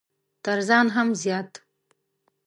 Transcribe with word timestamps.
تر 0.45 0.59
ځان 0.67 0.87
هم 0.95 1.09
زيات! 1.21 1.51